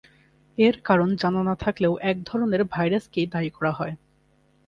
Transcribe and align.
এর 0.57 0.75
কারণ 0.83 1.09
জানা 1.15 1.41
না 1.43 1.55
থাকলেও 1.55 1.93
এক 2.01 2.17
ধরণের 2.25 2.61
ভাইরাসকেই 2.65 3.27
দায়ী 3.27 3.49
করা 3.49 3.71
হয়। 3.71 3.93